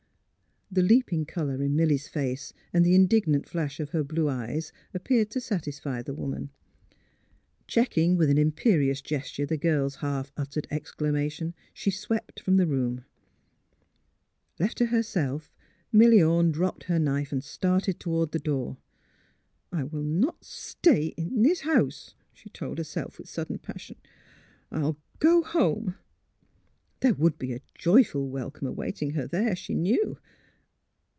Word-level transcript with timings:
The 0.73 0.81
leaping 0.81 1.25
colour 1.25 1.61
in 1.61 1.75
Milly 1.75 1.97
's 1.97 2.07
face 2.07 2.53
and 2.71 2.85
the 2.85 2.95
in 2.95 3.05
dignant 3.05 3.45
flash 3.45 3.81
of 3.81 3.89
her 3.89 4.05
blue 4.05 4.29
eyes 4.29 4.71
appeared 4.93 5.29
to 5.31 5.41
satisfy 5.41 6.01
the 6.01 6.13
woman. 6.13 6.49
Checking 7.67 8.15
with 8.15 8.29
an 8.29 8.37
imperious 8.37 9.01
gesture 9.01 9.45
the 9.45 9.57
girl 9.57 9.89
's 9.89 9.95
half 9.95 10.31
uttered 10.37 10.67
exclamation, 10.71 11.55
she 11.73 11.91
swept 11.91 12.39
from 12.39 12.55
the 12.55 12.65
room. 12.65 13.03
170 14.55 14.61
THE 14.61 14.61
HEART 14.61 14.61
OF 14.61 14.61
PHILURA 14.61 14.63
Left 14.63 14.77
to 14.77 14.85
herself, 14.95 15.55
Milly 15.91 16.23
Orne 16.23 16.51
dropped 16.53 16.83
her 16.85 16.97
knife 16.99 17.33
and 17.33 17.43
started 17.43 17.99
toward 17.99 18.31
the 18.31 18.39
door." 18.39 18.77
I 19.73 19.83
will 19.83 20.03
not 20.03 20.45
stay 20.45 21.07
in 21.17 21.41
this 21.43 21.61
house," 21.67 22.15
she 22.31 22.49
told 22.49 22.77
herself, 22.77 23.17
with 23.17 23.27
sudden 23.27 23.57
passion. 23.59 23.97
'* 24.41 24.71
I 24.71 24.79
will 24.83 24.97
go 25.19 25.41
home!" 25.43 25.95
There 27.01 27.13
would 27.15 27.37
be 27.37 27.51
a 27.51 27.59
joyful 27.75 28.29
welcome 28.29 28.67
awaiting 28.67 29.09
her 29.11 29.27
there, 29.27 29.53
she 29.57 29.75
knew. 29.75 30.17